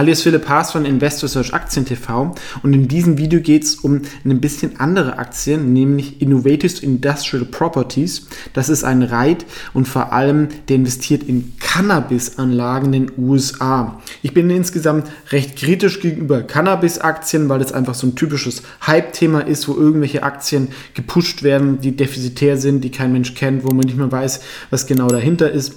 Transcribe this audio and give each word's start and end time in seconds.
Hallo, 0.00 0.12
ist 0.12 0.22
Philipp 0.22 0.48
Haas 0.48 0.72
von 0.72 0.86
Investor 0.86 1.28
Search 1.28 1.52
Aktien 1.52 1.84
TV 1.84 2.34
und 2.62 2.72
in 2.72 2.88
diesem 2.88 3.18
Video 3.18 3.38
geht 3.38 3.64
es 3.64 3.74
um 3.74 4.00
ein 4.24 4.40
bisschen 4.40 4.80
andere 4.80 5.18
Aktien, 5.18 5.74
nämlich 5.74 6.22
Innovative 6.22 6.82
Industrial 6.82 7.44
Properties. 7.44 8.26
Das 8.54 8.70
ist 8.70 8.82
ein 8.82 9.02
Reit 9.02 9.44
und 9.74 9.86
vor 9.86 10.14
allem 10.14 10.48
der 10.70 10.76
investiert 10.76 11.24
in 11.24 11.52
Cannabis-Anlagen 11.60 12.94
in 12.94 13.08
den 13.08 13.12
USA. 13.18 14.00
Ich 14.22 14.32
bin 14.32 14.48
insgesamt 14.48 15.06
recht 15.32 15.56
kritisch 15.56 16.00
gegenüber 16.00 16.44
Cannabis-Aktien, 16.44 17.50
weil 17.50 17.58
das 17.58 17.74
einfach 17.74 17.94
so 17.94 18.06
ein 18.06 18.14
typisches 18.14 18.62
Hype-Thema 18.86 19.40
ist, 19.40 19.68
wo 19.68 19.74
irgendwelche 19.74 20.22
Aktien 20.22 20.68
gepusht 20.94 21.42
werden, 21.42 21.82
die 21.82 21.94
defizitär 21.94 22.56
sind, 22.56 22.84
die 22.84 22.90
kein 22.90 23.12
Mensch 23.12 23.34
kennt, 23.34 23.64
wo 23.64 23.68
man 23.68 23.84
nicht 23.84 23.98
mehr 23.98 24.10
weiß, 24.10 24.40
was 24.70 24.86
genau 24.86 25.08
dahinter 25.08 25.50
ist. 25.50 25.74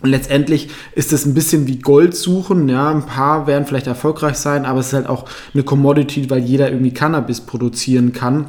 Und 0.00 0.10
letztendlich 0.10 0.68
ist 0.94 1.12
es 1.12 1.24
ein 1.24 1.34
bisschen 1.34 1.66
wie 1.66 1.78
Gold 1.78 2.14
suchen. 2.14 2.68
Ja, 2.68 2.90
ein 2.90 3.06
paar 3.06 3.46
werden 3.46 3.66
vielleicht 3.66 3.86
erfolgreich 3.86 4.36
sein, 4.36 4.66
aber 4.66 4.80
es 4.80 4.88
ist 4.88 4.92
halt 4.92 5.08
auch 5.08 5.24
eine 5.54 5.62
Commodity, 5.62 6.28
weil 6.28 6.40
jeder 6.40 6.70
irgendwie 6.70 6.92
Cannabis 6.92 7.40
produzieren 7.40 8.12
kann. 8.12 8.48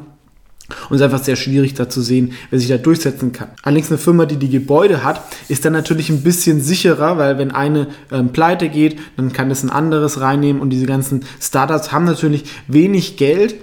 Und 0.89 0.95
es 0.95 1.01
ist 1.01 1.05
einfach 1.05 1.23
sehr 1.23 1.37
schwierig 1.37 1.75
da 1.75 1.87
zu 1.87 2.01
sehen, 2.01 2.33
wer 2.49 2.59
sich 2.59 2.67
da 2.67 2.77
durchsetzen 2.77 3.31
kann. 3.31 3.47
Allerdings 3.63 3.89
eine 3.89 3.97
Firma, 3.97 4.25
die 4.25 4.35
die 4.35 4.49
Gebäude 4.49 5.03
hat, 5.03 5.21
ist 5.47 5.63
dann 5.63 5.71
natürlich 5.71 6.09
ein 6.09 6.23
bisschen 6.23 6.59
sicherer, 6.59 7.17
weil 7.17 7.37
wenn 7.37 7.51
eine 7.51 7.87
ähm, 8.11 8.33
pleite 8.33 8.67
geht, 8.67 8.99
dann 9.15 9.31
kann 9.31 9.47
das 9.47 9.63
ein 9.63 9.69
anderes 9.69 10.19
reinnehmen 10.19 10.61
und 10.61 10.71
diese 10.71 10.85
ganzen 10.85 11.23
Startups 11.39 11.93
haben 11.93 12.03
natürlich 12.03 12.43
wenig 12.67 13.15
Geld 13.15 13.55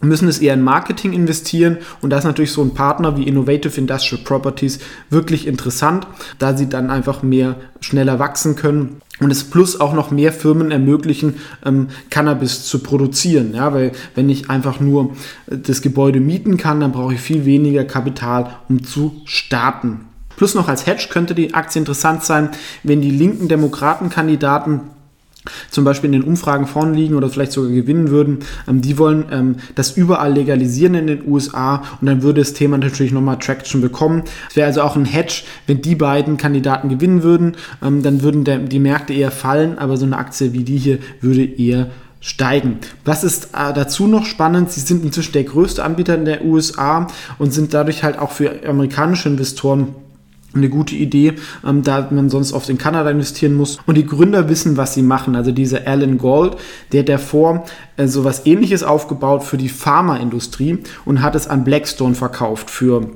müssen 0.00 0.28
es 0.28 0.38
eher 0.38 0.54
in 0.54 0.62
Marketing 0.62 1.12
investieren 1.12 1.78
und 2.00 2.10
da 2.10 2.18
ist 2.18 2.24
natürlich 2.24 2.52
so 2.52 2.62
ein 2.62 2.74
Partner 2.74 3.16
wie 3.16 3.24
Innovative 3.24 3.80
Industrial 3.80 4.22
Properties 4.22 4.78
wirklich 5.10 5.46
interessant, 5.46 6.06
da 6.38 6.56
sie 6.56 6.68
dann 6.68 6.90
einfach 6.90 7.22
mehr 7.22 7.56
schneller 7.80 8.18
wachsen 8.18 8.54
können 8.54 9.00
und 9.20 9.30
es 9.30 9.44
plus 9.44 9.80
auch 9.80 9.94
noch 9.94 10.10
mehr 10.10 10.32
Firmen 10.32 10.70
ermöglichen, 10.70 11.34
ähm, 11.64 11.88
Cannabis 12.10 12.64
zu 12.64 12.80
produzieren. 12.80 13.54
Ja, 13.54 13.72
weil 13.74 13.92
wenn 14.14 14.30
ich 14.30 14.50
einfach 14.50 14.80
nur 14.80 15.16
äh, 15.50 15.58
das 15.58 15.82
Gebäude 15.82 16.20
mieten 16.20 16.56
kann, 16.56 16.80
dann 16.80 16.92
brauche 16.92 17.14
ich 17.14 17.20
viel 17.20 17.44
weniger 17.44 17.84
Kapital, 17.84 18.56
um 18.68 18.84
zu 18.84 19.20
starten. 19.24 20.00
Plus 20.36 20.54
noch 20.54 20.68
als 20.68 20.86
Hedge 20.86 21.08
könnte 21.10 21.34
die 21.34 21.54
Aktie 21.54 21.80
interessant 21.80 22.22
sein, 22.22 22.50
wenn 22.84 23.00
die 23.00 23.10
linken 23.10 23.48
Demokratenkandidaten 23.48 24.82
zum 25.70 25.84
Beispiel 25.84 26.12
in 26.12 26.20
den 26.20 26.28
Umfragen 26.28 26.66
vorn 26.66 26.94
liegen 26.94 27.14
oder 27.14 27.28
vielleicht 27.28 27.52
sogar 27.52 27.70
gewinnen 27.70 28.10
würden, 28.10 28.38
ähm, 28.66 28.80
die 28.80 28.98
wollen 28.98 29.26
ähm, 29.30 29.56
das 29.74 29.96
überall 29.96 30.32
legalisieren 30.32 30.94
in 30.94 31.06
den 31.06 31.28
USA 31.28 31.82
und 32.00 32.06
dann 32.06 32.22
würde 32.22 32.40
das 32.40 32.52
Thema 32.52 32.78
natürlich 32.78 33.12
nochmal 33.12 33.38
Traction 33.38 33.80
bekommen. 33.80 34.22
Es 34.50 34.56
wäre 34.56 34.66
also 34.66 34.82
auch 34.82 34.96
ein 34.96 35.04
Hedge, 35.04 35.42
wenn 35.66 35.82
die 35.82 35.94
beiden 35.94 36.36
Kandidaten 36.36 36.88
gewinnen 36.88 37.22
würden, 37.22 37.56
ähm, 37.82 38.02
dann 38.02 38.22
würden 38.22 38.44
der, 38.44 38.58
die 38.58 38.78
Märkte 38.78 39.12
eher 39.12 39.30
fallen, 39.30 39.78
aber 39.78 39.96
so 39.96 40.06
eine 40.06 40.16
Aktie 40.16 40.52
wie 40.52 40.64
die 40.64 40.78
hier 40.78 40.98
würde 41.20 41.44
eher 41.44 41.88
steigen. 42.20 42.78
Was 43.04 43.24
ist 43.24 43.50
äh, 43.54 43.72
dazu 43.72 44.06
noch 44.06 44.26
spannend? 44.26 44.70
Sie 44.72 44.80
sind 44.80 45.04
inzwischen 45.04 45.32
der 45.32 45.44
größte 45.44 45.84
Anbieter 45.84 46.14
in 46.14 46.24
der 46.24 46.44
USA 46.44 47.06
und 47.38 47.52
sind 47.52 47.74
dadurch 47.74 48.02
halt 48.02 48.18
auch 48.18 48.32
für 48.32 48.66
amerikanische 48.66 49.28
Investoren 49.28 49.94
eine 50.54 50.68
gute 50.68 50.94
Idee, 50.94 51.34
ähm, 51.66 51.82
da 51.82 52.08
man 52.10 52.30
sonst 52.30 52.52
oft 52.52 52.68
in 52.68 52.78
Kanada 52.78 53.10
investieren 53.10 53.54
muss. 53.54 53.78
Und 53.86 53.96
die 53.96 54.06
Gründer 54.06 54.48
wissen, 54.48 54.76
was 54.76 54.94
sie 54.94 55.02
machen. 55.02 55.36
Also 55.36 55.52
dieser 55.52 55.86
Alan 55.86 56.18
Gold, 56.18 56.56
der 56.92 57.00
hat 57.00 57.08
davor 57.08 57.64
äh, 57.96 58.06
so 58.06 58.24
was 58.24 58.46
ähnliches 58.46 58.82
aufgebaut 58.82 59.44
für 59.44 59.58
die 59.58 59.68
Pharmaindustrie 59.68 60.78
und 61.04 61.22
hat 61.22 61.34
es 61.34 61.48
an 61.48 61.64
Blackstone 61.64 62.14
verkauft 62.14 62.70
für 62.70 63.10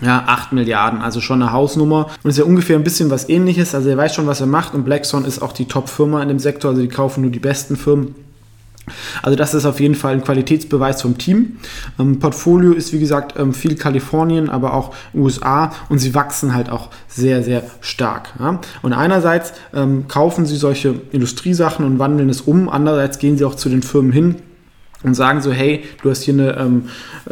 ja, 0.00 0.24
8 0.26 0.52
Milliarden, 0.52 1.00
also 1.00 1.20
schon 1.20 1.42
eine 1.42 1.52
Hausnummer. 1.52 2.08
Und 2.22 2.30
ist 2.30 2.38
ja 2.38 2.44
ungefähr 2.44 2.76
ein 2.76 2.84
bisschen 2.84 3.10
was 3.10 3.28
ähnliches. 3.28 3.74
Also 3.74 3.88
er 3.88 3.96
weiß 3.96 4.14
schon, 4.14 4.26
was 4.26 4.40
er 4.40 4.46
macht 4.46 4.74
und 4.74 4.84
Blackstone 4.84 5.26
ist 5.26 5.40
auch 5.42 5.52
die 5.52 5.66
Top-Firma 5.66 6.22
in 6.22 6.28
dem 6.28 6.38
Sektor, 6.38 6.70
also 6.70 6.82
die 6.82 6.88
kaufen 6.88 7.22
nur 7.22 7.30
die 7.30 7.38
besten 7.38 7.76
Firmen. 7.76 8.14
Also 9.22 9.36
das 9.36 9.54
ist 9.54 9.64
auf 9.64 9.80
jeden 9.80 9.94
Fall 9.94 10.14
ein 10.14 10.24
Qualitätsbeweis 10.24 11.02
vom 11.02 11.18
Team. 11.18 11.58
Ähm, 11.98 12.18
Portfolio 12.18 12.72
ist 12.72 12.92
wie 12.92 12.98
gesagt 12.98 13.38
ähm, 13.38 13.54
viel 13.54 13.76
Kalifornien, 13.76 14.50
aber 14.50 14.74
auch 14.74 14.94
USA 15.14 15.72
und 15.88 15.98
sie 15.98 16.14
wachsen 16.14 16.54
halt 16.54 16.70
auch 16.70 16.88
sehr, 17.08 17.42
sehr 17.42 17.62
stark. 17.80 18.30
Ja? 18.38 18.60
Und 18.82 18.92
einerseits 18.92 19.52
ähm, 19.74 20.08
kaufen 20.08 20.46
sie 20.46 20.56
solche 20.56 21.00
Industriesachen 21.12 21.84
und 21.84 21.98
wandeln 21.98 22.28
es 22.28 22.40
um, 22.40 22.68
andererseits 22.68 23.18
gehen 23.18 23.38
sie 23.38 23.44
auch 23.44 23.54
zu 23.54 23.68
den 23.68 23.82
Firmen 23.82 24.12
hin 24.12 24.36
und 25.02 25.14
sagen 25.14 25.40
so, 25.40 25.52
hey, 25.52 25.84
du 26.02 26.10
hast 26.10 26.22
hier 26.22 26.34
eine 26.34 26.56
ähm, 26.56 26.88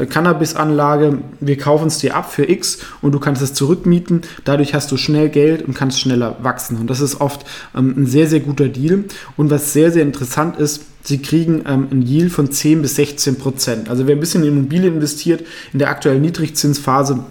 Cannabis-Anlage, 0.09 1.19
wir 1.41 1.59
kaufen 1.59 1.89
es 1.89 1.99
dir 1.99 2.17
ab 2.17 2.33
für 2.33 2.49
X 2.49 2.79
und 3.03 3.13
du 3.13 3.21
kannst 3.21 3.43
es 3.43 3.55
zurückmieten. 3.55 4.23
Dadurch 4.45 4.75
hast 4.75 4.91
du 4.93 4.97
schnell 4.97 5.29
Geld 5.29 5.63
und 5.63 5.75
kannst 5.75 6.01
schneller 6.01 6.37
wachsen. 6.43 6.79
Und 6.79 6.89
das 6.89 7.01
ist 7.01 7.21
oft 7.21 7.47
ähm, 7.77 7.95
ein 7.97 8.07
sehr, 8.07 8.27
sehr 8.27 8.41
guter 8.41 8.69
Deal. 8.69 9.05
Und 9.37 9.51
was 9.51 9.73
sehr, 9.73 9.91
sehr 9.93 10.03
interessant 10.03 10.57
ist, 10.57 10.85
sie 11.03 11.19
kriegen 11.23 11.63
ähm, 11.67 11.89
ein 11.91 12.03
Yield 12.03 12.33
von 12.33 12.51
10 12.51 12.83
bis 12.83 12.97
16 12.97 13.37
Prozent. 13.37 13.89
Also 13.89 14.07
wer 14.07 14.17
ein 14.17 14.21
bisschen 14.21 14.43
in 14.43 14.51
Immobilien 14.51 14.95
investiert, 14.95 15.45
in 15.73 15.79
der 15.79 15.91
aktuellen 15.91 16.23
Niedrigzinsphase, 16.23 17.25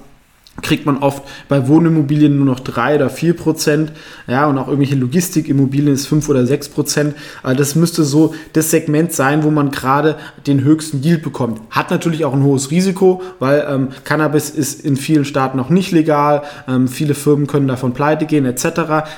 kriegt 0.62 0.86
man 0.86 0.98
oft 0.98 1.24
bei 1.48 1.68
Wohnimmobilien 1.68 2.36
nur 2.36 2.46
noch 2.46 2.60
3 2.60 2.96
oder 2.96 3.10
4 3.10 3.34
Prozent. 3.36 3.92
Ja, 4.28 4.48
und 4.48 4.58
auch 4.58 4.68
irgendwelche 4.68 4.96
Logistikimmobilien 4.96 5.94
ist 5.94 6.08
5 6.08 6.30
oder 6.30 6.46
6 6.46 6.70
Prozent. 6.70 7.16
Also 7.44 7.58
das 7.58 7.76
müsste 7.76 8.04
so 8.04 8.34
das 8.54 8.72
Segment 8.72 9.14
sein, 9.14 9.44
wo 9.44 9.52
man 9.52 9.72
gerade 9.72 10.18
den 10.48 10.64
höchsten 10.64 11.02
Yield 11.04 11.24
bekommt. 11.24 11.62
Hat 11.70 11.92
natürlich 11.92 12.26
auch 12.26 12.34
ein 12.34 12.44
hohes 12.44 12.72
Risiko, 12.72 13.22
weil 13.40 13.66
ähm, 13.70 13.90
Cannabis 14.04 14.50
ist 14.50 14.84
in 14.86 14.98
vielen 14.98 15.26
Staaten 15.26 15.58
noch 15.58 15.70
nicht 15.70 15.92
legal. 15.92 16.44
Ähm, 16.68 16.88
viele 16.88 17.14
Firmen 17.14 17.48
können 17.48 17.68
davon 17.68 17.94
pleite 17.94 18.26
gehen 18.26 18.46
etc. 18.46 18.64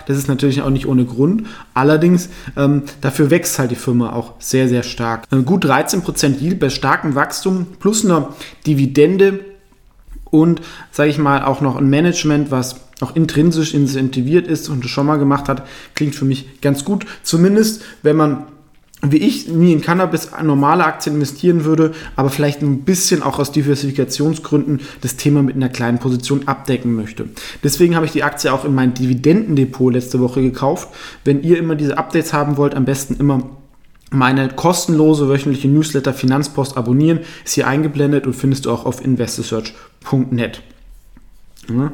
Das 0.07 0.17
ist 0.17 0.27
natürlich 0.27 0.61
auch 0.61 0.69
nicht 0.69 0.87
ohne 0.87 1.05
Grund. 1.05 1.43
Allerdings, 1.73 2.29
ähm, 2.57 2.83
dafür 3.01 3.29
wächst 3.29 3.59
halt 3.59 3.71
die 3.71 3.75
Firma 3.75 4.13
auch 4.13 4.33
sehr, 4.39 4.67
sehr 4.67 4.83
stark. 4.83 5.25
Ähm, 5.31 5.45
gut 5.45 5.65
13 5.65 6.01
Prozent 6.01 6.41
Yield 6.41 6.59
bei 6.59 6.69
starkem 6.69 7.15
Wachstum 7.15 7.67
plus 7.79 8.05
einer 8.05 8.29
Dividende 8.65 9.50
und, 10.31 10.61
sage 10.91 11.09
ich 11.09 11.19
mal, 11.19 11.43
auch 11.43 11.61
noch 11.61 11.75
ein 11.75 11.89
Management, 11.89 12.49
was 12.49 12.77
auch 13.01 13.15
intrinsisch 13.15 13.73
incentiviert 13.73 14.47
ist 14.47 14.69
und 14.69 14.83
das 14.83 14.91
schon 14.91 15.05
mal 15.05 15.17
gemacht 15.17 15.49
hat, 15.49 15.67
klingt 15.95 16.15
für 16.15 16.25
mich 16.25 16.61
ganz 16.61 16.85
gut. 16.85 17.05
Zumindest, 17.23 17.83
wenn 18.03 18.15
man 18.15 18.45
wie 19.03 19.17
ich 19.17 19.47
nie 19.47 19.73
in 19.73 19.81
Cannabis 19.81 20.29
normale 20.43 20.85
Aktien 20.85 21.15
investieren 21.15 21.65
würde, 21.65 21.93
aber 22.15 22.29
vielleicht 22.29 22.61
ein 22.61 22.81
bisschen 22.81 23.23
auch 23.23 23.39
aus 23.39 23.51
Diversifikationsgründen 23.51 24.81
das 25.01 25.15
Thema 25.15 25.41
mit 25.41 25.55
einer 25.55 25.69
kleinen 25.69 25.97
Position 25.97 26.47
abdecken 26.47 26.93
möchte. 26.93 27.27
Deswegen 27.63 27.95
habe 27.95 28.05
ich 28.05 28.11
die 28.11 28.23
Aktie 28.23 28.53
auch 28.53 28.63
in 28.63 28.75
mein 28.75 28.93
Dividendendepot 28.93 29.93
letzte 29.93 30.19
Woche 30.19 30.41
gekauft. 30.43 30.89
Wenn 31.25 31.41
ihr 31.41 31.57
immer 31.57 31.75
diese 31.75 31.97
Updates 31.97 32.31
haben 32.31 32.57
wollt, 32.57 32.75
am 32.75 32.85
besten 32.85 33.15
immer 33.15 33.49
meine 34.11 34.49
kostenlose 34.49 35.29
wöchentliche 35.29 35.69
Newsletter 35.69 36.13
Finanzpost 36.13 36.77
abonnieren, 36.77 37.21
ist 37.43 37.53
hier 37.53 37.67
eingeblendet 37.67 38.27
und 38.27 38.35
findest 38.35 38.65
du 38.65 38.71
auch 38.71 38.85
auf 38.85 39.03
investorsearch.net. 39.03 40.61
Ja, 41.69 41.91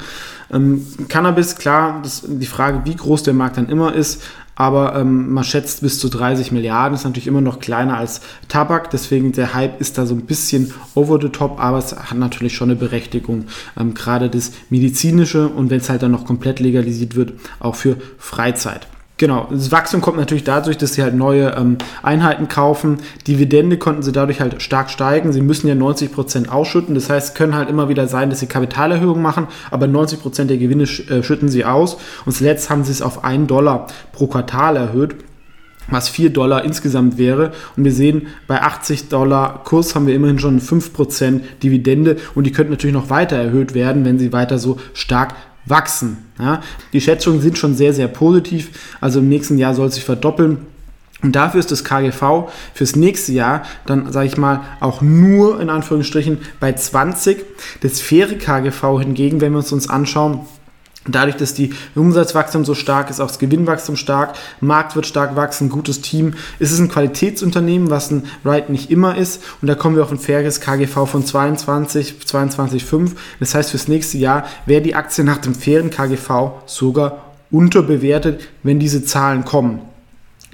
ähm, 0.51 0.85
Cannabis, 1.07 1.55
klar, 1.55 1.99
das, 2.01 2.23
die 2.25 2.45
Frage, 2.45 2.81
wie 2.85 2.95
groß 2.95 3.23
der 3.23 3.33
Markt 3.33 3.57
dann 3.57 3.69
immer 3.69 3.93
ist, 3.93 4.23
aber 4.55 4.95
ähm, 4.95 5.31
man 5.31 5.43
schätzt 5.43 5.81
bis 5.81 5.99
zu 5.99 6.09
30 6.09 6.51
Milliarden, 6.51 6.95
ist 6.95 7.03
natürlich 7.03 7.27
immer 7.27 7.41
noch 7.41 7.59
kleiner 7.59 7.97
als 7.97 8.21
Tabak, 8.47 8.89
deswegen 8.89 9.33
der 9.33 9.53
Hype 9.53 9.79
ist 9.79 9.99
da 9.99 10.07
so 10.07 10.15
ein 10.15 10.25
bisschen 10.25 10.73
over 10.95 11.19
the 11.21 11.29
top, 11.29 11.59
aber 11.59 11.77
es 11.77 11.95
hat 11.95 12.17
natürlich 12.17 12.55
schon 12.55 12.71
eine 12.71 12.79
Berechtigung, 12.79 13.45
ähm, 13.79 13.93
gerade 13.93 14.29
das 14.29 14.53
medizinische 14.71 15.47
und 15.47 15.69
wenn 15.69 15.81
es 15.81 15.89
halt 15.89 16.01
dann 16.01 16.11
noch 16.11 16.25
komplett 16.25 16.59
legalisiert 16.59 17.15
wird, 17.15 17.33
auch 17.59 17.75
für 17.75 17.97
Freizeit. 18.17 18.87
Genau, 19.19 19.47
das 19.49 19.71
Wachstum 19.71 19.99
kommt 19.99 20.17
natürlich 20.17 20.43
dadurch, 20.43 20.77
dass 20.77 20.93
sie 20.93 21.01
halt 21.01 21.15
neue 21.15 21.55
ähm, 21.57 21.79
Einheiten 22.03 22.47
kaufen. 22.47 22.97
Dividende 23.27 23.77
konnten 23.77 24.03
sie 24.03 24.11
dadurch 24.11 24.41
halt 24.41 24.61
stark 24.61 24.91
steigen. 24.91 25.33
Sie 25.33 25.41
müssen 25.41 25.67
ja 25.67 25.73
90% 25.73 26.49
ausschütten. 26.49 26.93
Das 26.93 27.09
heißt, 27.09 27.29
es 27.29 27.33
können 27.33 27.55
halt 27.55 27.67
immer 27.67 27.89
wieder 27.89 28.07
sein, 28.07 28.29
dass 28.29 28.41
sie 28.41 28.45
Kapitalerhöhungen 28.45 29.23
machen, 29.23 29.47
aber 29.71 29.87
90% 29.87 30.45
der 30.45 30.57
Gewinne 30.57 30.83
äh, 30.83 31.23
schütten 31.23 31.49
sie 31.49 31.65
aus. 31.65 31.97
Und 32.25 32.33
zuletzt 32.33 32.69
haben 32.69 32.83
sie 32.83 32.91
es 32.91 33.01
auf 33.01 33.23
1 33.23 33.47
Dollar 33.47 33.87
pro 34.11 34.27
Quartal 34.27 34.75
erhöht 34.77 35.15
was 35.89 36.09
4 36.09 36.31
Dollar 36.31 36.65
insgesamt 36.65 37.17
wäre. 37.17 37.53
Und 37.77 37.85
wir 37.85 37.93
sehen, 37.93 38.27
bei 38.45 38.61
80 38.61 39.07
Dollar 39.07 39.63
Kurs 39.63 39.95
haben 39.95 40.05
wir 40.05 40.15
immerhin 40.15 40.37
schon 40.37 40.59
5% 40.59 41.39
Dividende 41.63 42.17
und 42.35 42.43
die 42.45 42.51
könnten 42.51 42.71
natürlich 42.71 42.93
noch 42.93 43.09
weiter 43.09 43.37
erhöht 43.37 43.73
werden, 43.73 44.03
wenn 44.03 44.19
sie 44.19 44.33
weiter 44.33 44.59
so 44.59 44.77
stark 44.93 45.35
wachsen. 45.69 46.17
Ja? 46.39 46.61
Die 46.93 47.01
Schätzungen 47.01 47.41
sind 47.41 47.57
schon 47.57 47.75
sehr, 47.75 47.93
sehr 47.93 48.07
positiv. 48.07 48.71
Also 49.01 49.19
im 49.19 49.29
nächsten 49.29 49.57
Jahr 49.57 49.73
soll 49.73 49.87
es 49.87 49.95
sich 49.95 50.05
verdoppeln. 50.05 50.59
Und 51.23 51.35
dafür 51.35 51.59
ist 51.59 51.71
das 51.71 51.83
KGV 51.83 52.49
fürs 52.75 52.95
nächste 52.95 53.31
Jahr 53.31 53.63
dann, 53.87 54.11
sage 54.11 54.27
ich 54.27 54.37
mal, 54.37 54.61
auch 54.79 55.01
nur 55.01 55.59
in 55.59 55.69
Anführungsstrichen 55.69 56.37
bei 56.59 56.73
20. 56.73 57.43
Das 57.81 58.01
faire 58.01 58.37
KGV 58.37 58.99
hingegen, 58.99 59.41
wenn 59.41 59.53
wir 59.53 59.59
uns 59.59 59.71
uns 59.71 59.89
anschauen, 59.89 60.41
Dadurch, 61.07 61.35
dass 61.37 61.53
die 61.53 61.73
Umsatzwachstum 61.95 62.65
so 62.65 62.75
stark 62.75 63.09
ist, 63.09 63.19
auch 63.19 63.27
das 63.27 63.39
Gewinnwachstum 63.39 63.95
stark, 63.95 64.35
Markt 64.61 64.95
wird 64.95 65.07
stark 65.07 65.35
wachsen, 65.35 65.69
gutes 65.69 66.01
Team, 66.01 66.33
ist 66.59 66.71
es 66.71 66.79
ein 66.79 66.89
Qualitätsunternehmen, 66.89 67.89
was 67.89 68.11
ein 68.11 68.23
Right 68.43 68.69
nicht 68.69 68.91
immer 68.91 69.17
ist. 69.17 69.43
Und 69.61 69.67
da 69.67 69.75
kommen 69.75 69.95
wir 69.95 70.03
auf 70.03 70.11
ein 70.11 70.19
faires 70.19 70.61
KGV 70.61 71.05
von 71.05 71.25
22, 71.25 72.15
22,5. 72.25 73.11
Das 73.39 73.55
heißt, 73.55 73.71
fürs 73.71 73.87
nächste 73.87 74.17
Jahr 74.17 74.45
wäre 74.65 74.81
die 74.81 74.95
Aktie 74.95 75.23
nach 75.23 75.37
dem 75.37 75.55
fairen 75.55 75.89
KGV 75.89 76.51
sogar 76.65 77.33
unterbewertet, 77.51 78.47
wenn 78.63 78.79
diese 78.79 79.03
Zahlen 79.03 79.45
kommen. 79.45 79.81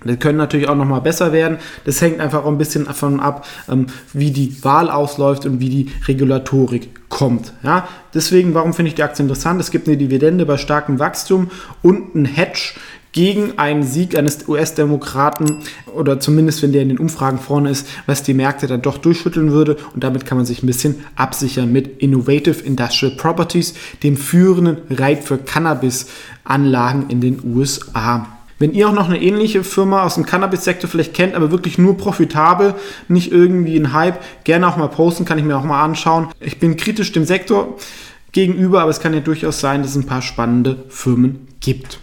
Die 0.04 0.18
können 0.18 0.38
natürlich 0.38 0.68
auch 0.70 0.76
nochmal 0.76 1.02
besser 1.02 1.32
werden. 1.32 1.58
Das 1.86 2.02
hängt 2.02 2.20
einfach 2.20 2.44
auch 2.44 2.50
ein 2.50 2.58
bisschen 2.58 2.86
davon 2.86 3.20
ab, 3.20 3.46
ähm, 3.70 3.88
wie 4.14 4.32
die 4.32 4.64
Wahl 4.64 4.90
ausläuft 4.90 5.46
und 5.46 5.60
wie 5.60 5.70
die 5.70 5.92
Regulatorik 6.08 7.10
kommt. 7.10 7.54
Ja? 7.64 7.88
Deswegen, 8.14 8.54
warum 8.54 8.74
finde 8.74 8.90
ich 8.90 8.96
die 8.96 9.04
Aktie 9.04 9.24
interessant? 9.24 9.62
Es 9.62 9.72
gibt 9.72 9.88
eine 9.88 9.98
Dividende 9.98 10.46
bei 10.46 10.58
starkem 10.58 11.00
Wachstum 11.00 11.52
und 11.82 12.16
ein 12.16 12.26
Hedge 12.26 12.74
gegen 13.14 13.60
einen 13.60 13.84
Sieg 13.84 14.18
eines 14.18 14.48
US-Demokraten 14.48 15.60
oder 15.94 16.20
zumindest 16.20 16.64
wenn 16.64 16.74
der 16.74 16.82
in 16.82 16.90
den 16.90 16.98
Umfragen 16.98 17.38
vorne 17.38 17.70
ist, 17.70 17.88
was 18.08 18.24
die 18.24 18.34
Märkte 18.34 18.68
dann 18.68 18.82
doch 18.82 18.98
durchschütteln 18.98 19.52
würde 19.52 19.78
und 19.94 20.04
damit 20.04 20.26
kann 20.26 20.38
man 20.38 20.46
sich 20.46 20.64
ein 20.64 20.68
bisschen 20.68 21.06
absichern 21.16 21.72
mit 21.72 22.02
Innovative 22.02 22.62
Industrial 22.64 23.16
Properties, 23.16 23.76
dem 24.02 24.18
führenden 24.18 24.78
Reit 24.90 25.24
für 25.24 25.38
Cannabis-Anlagen 25.38 27.10
in 27.10 27.22
den 27.22 27.56
USA. 27.56 28.33
Wenn 28.60 28.74
ihr 28.74 28.88
auch 28.88 28.94
noch 28.94 29.10
eine 29.10 29.22
ähnliche 29.22 29.64
Firma 29.64 30.04
aus 30.04 30.16
dem 30.16 30.26
Cannabis-Sektor 30.26 30.90
vielleicht 30.90 31.14
kennt, 31.14 31.36
aber 31.36 31.52
wirklich 31.52 31.78
nur 31.78 31.98
profitabel, 31.98 32.76
nicht 33.08 33.32
irgendwie 33.32 33.78
ein 33.78 33.94
Hype, 33.94 34.20
gerne 34.44 34.68
auch 34.68 34.78
mal 34.78 34.88
posten, 34.88 35.26
kann 35.26 35.38
ich 35.38 35.44
mir 35.44 35.58
auch 35.58 35.64
mal 35.64 35.84
anschauen. 35.84 36.30
Ich 36.40 36.60
bin 36.60 36.78
kritisch 36.78 37.12
dem 37.12 37.26
Sektor 37.26 37.78
gegenüber, 38.32 38.82
aber 38.82 38.92
es 38.92 39.00
kann 39.00 39.14
ja 39.14 39.20
durchaus 39.20 39.60
sein, 39.60 39.82
dass 39.82 39.92
es 39.92 39.98
ein 39.98 40.08
paar 40.08 40.22
spannende 40.22 40.84
Firmen 40.90 41.48
gibt. 41.62 42.00